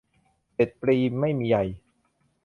[0.53, 1.57] เด็ดปลีไม่มีใย